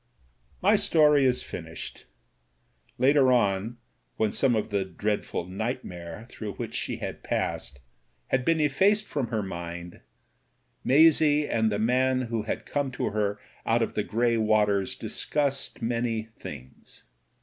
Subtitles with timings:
[0.63, 2.05] My story is finished.
[2.97, 3.77] Later on,
[4.17, 7.77] when some of the dreadful nightmare through which she had passed
[8.29, 9.99] had i82 MEN, WOMEN AND GUNS been effaced from her mind,
[10.83, 15.83] Maisie and the man who had come to her out of the grey waters discussed
[15.83, 17.03] many things.